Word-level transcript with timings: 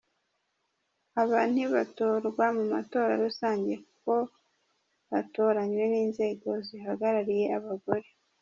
Aba 1.21 1.39
ntibatorwa 1.51 2.45
mu 2.57 2.63
matora 2.73 3.11
rusange 3.23 3.71
kuko 3.85 4.13
batoranywe 5.11 5.83
n'inzego 5.91 6.49
zihagarariye 6.67 7.45
abagore. 7.57 8.07